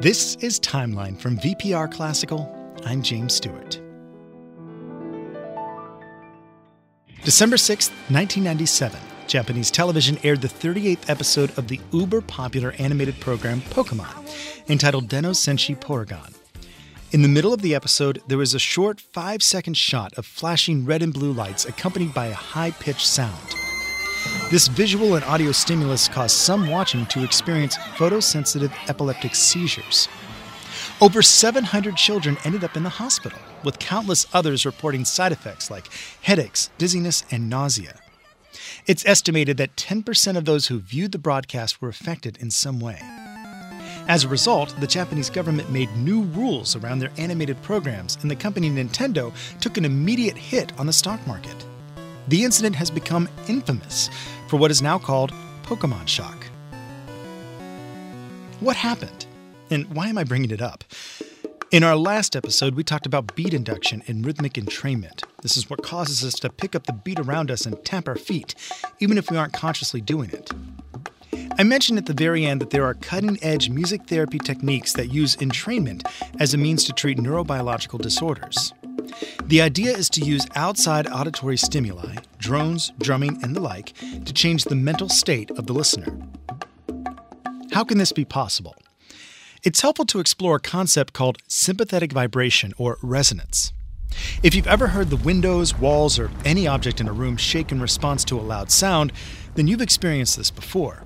[0.00, 2.48] This is Timeline from VPR Classical.
[2.86, 3.80] I'm James Stewart.
[7.24, 13.60] December 6, 1997, Japanese television aired the 38th episode of the uber popular animated program
[13.60, 16.32] Pokemon, entitled Den no Senshi Porygon.
[17.10, 20.84] In the middle of the episode, there was a short five second shot of flashing
[20.84, 23.56] red and blue lights accompanied by a high pitched sound.
[24.50, 30.08] This visual and audio stimulus caused some watching to experience photosensitive epileptic seizures.
[31.00, 35.88] Over 700 children ended up in the hospital, with countless others reporting side effects like
[36.22, 38.00] headaches, dizziness, and nausea.
[38.86, 43.00] It's estimated that 10% of those who viewed the broadcast were affected in some way.
[44.08, 48.36] As a result, the Japanese government made new rules around their animated programs, and the
[48.36, 51.66] company Nintendo took an immediate hit on the stock market.
[52.28, 54.10] The incident has become infamous
[54.48, 55.32] for what is now called
[55.62, 56.44] Pokemon shock.
[58.60, 59.24] What happened?
[59.70, 60.84] And why am I bringing it up?
[61.70, 65.24] In our last episode, we talked about beat induction and rhythmic entrainment.
[65.40, 68.16] This is what causes us to pick up the beat around us and tap our
[68.16, 68.54] feet,
[68.98, 70.50] even if we aren't consciously doing it.
[71.58, 75.06] I mentioned at the very end that there are cutting edge music therapy techniques that
[75.06, 76.06] use entrainment
[76.38, 78.74] as a means to treat neurobiological disorders.
[79.44, 84.64] The idea is to use outside auditory stimuli, drones, drumming, and the like, to change
[84.64, 86.18] the mental state of the listener.
[87.72, 88.74] How can this be possible?
[89.62, 93.72] It's helpful to explore a concept called sympathetic vibration or resonance.
[94.42, 97.80] If you've ever heard the windows, walls, or any object in a room shake in
[97.80, 99.12] response to a loud sound,
[99.54, 101.02] then you've experienced this before.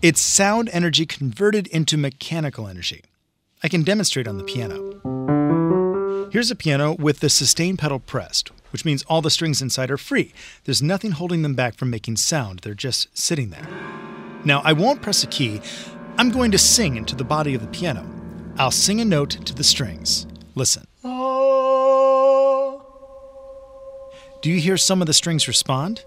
[0.00, 3.02] It's sound energy converted into mechanical energy.
[3.62, 5.41] I can demonstrate on the piano.
[6.32, 9.98] Here's a piano with the sustain pedal pressed, which means all the strings inside are
[9.98, 10.32] free.
[10.64, 13.68] There's nothing holding them back from making sound, they're just sitting there.
[14.42, 15.60] Now, I won't press a key,
[16.16, 18.08] I'm going to sing into the body of the piano.
[18.56, 20.26] I'll sing a note to the strings.
[20.54, 20.86] Listen.
[24.40, 26.06] Do you hear some of the strings respond?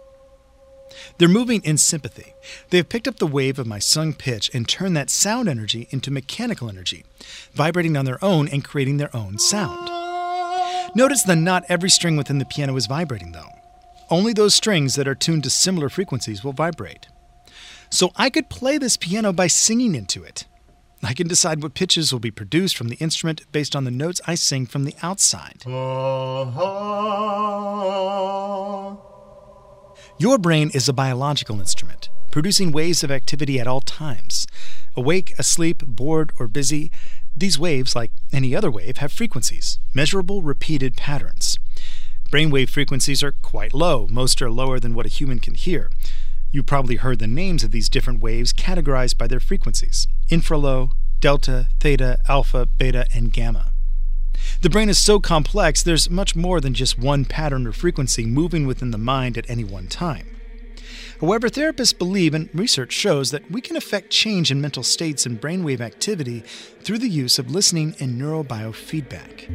[1.20, 2.34] They're moving in sympathy.
[2.72, 5.88] They have picked up the wave of my sung pitch and turned that sound energy
[5.92, 7.06] into mechanical energy,
[7.54, 9.95] vibrating on their own and creating their own sound.
[10.96, 13.50] Notice that not every string within the piano is vibrating, though.
[14.10, 17.08] Only those strings that are tuned to similar frequencies will vibrate.
[17.90, 20.46] So I could play this piano by singing into it.
[21.04, 24.22] I can decide what pitches will be produced from the instrument based on the notes
[24.26, 25.64] I sing from the outside.
[25.66, 26.46] Uh-huh.
[30.18, 34.48] Your brain is a biological instrument, producing waves of activity at all times.
[34.96, 36.90] Awake, asleep, bored, or busy,
[37.38, 41.60] these waves, like any other wave, have frequencies, measurable repeated patterns.
[42.32, 45.90] Brainwave frequencies are quite low, most are lower than what a human can hear.
[46.52, 51.68] You probably heard the names of these different waves categorized by their frequencies infralow, delta,
[51.80, 53.72] theta, alpha, beta, and gamma.
[54.62, 58.66] The brain is so complex, there's much more than just one pattern or frequency moving
[58.66, 60.28] within the mind at any one time.
[61.22, 65.40] However, therapists believe, and research shows, that we can affect change in mental states and
[65.40, 66.42] brainwave activity
[66.82, 69.50] through the use of listening and neurobiofeedback.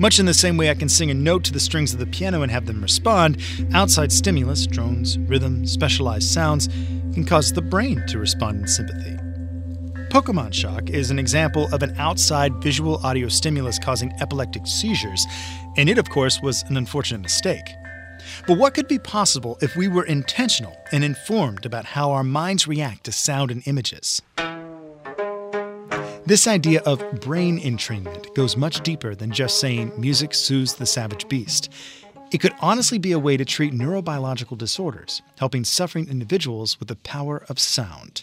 [0.00, 2.06] Much in the same way I can sing a note to the strings of the
[2.06, 3.42] piano and have them respond,
[3.74, 6.68] outside stimulus, drones, rhythm, specialized sounds,
[7.12, 9.16] can cause the brain to respond in sympathy.
[10.08, 15.26] Pokemon shock is an example of an outside visual audio stimulus causing epileptic seizures,
[15.76, 17.76] and it, of course, was an unfortunate mistake.
[18.46, 22.66] But what could be possible if we were intentional and informed about how our minds
[22.68, 24.22] react to sound and images?
[26.26, 31.26] This idea of brain entrainment goes much deeper than just saying music soothes the savage
[31.28, 31.72] beast.
[32.30, 36.94] It could honestly be a way to treat neurobiological disorders, helping suffering individuals with the
[36.96, 38.22] power of sound.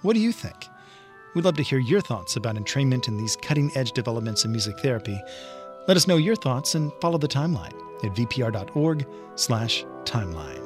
[0.00, 0.56] What do you think?
[1.34, 4.78] We'd love to hear your thoughts about entrainment and these cutting edge developments in music
[4.80, 5.20] therapy.
[5.88, 10.61] Let us know your thoughts and follow the timeline at vpr.org/timeline.